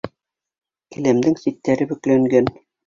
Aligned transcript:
Келәмдең 0.95 1.39
ситтәре 1.45 1.91
бөкләнгән 1.95 2.55